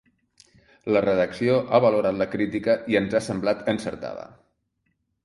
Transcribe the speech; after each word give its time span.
La 0.95 1.01
redacció 1.05 1.57
ha 1.77 1.81
valorat 1.85 2.17
la 2.21 2.27
crítica 2.31 2.75
i 2.95 2.97
ens 3.01 3.19
ha 3.21 3.21
semblat 3.27 3.63
encertada. 3.75 4.25